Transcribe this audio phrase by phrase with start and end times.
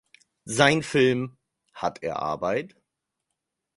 [0.45, 1.37] Sein Film
[1.75, 2.75] "Hat er Arbeit?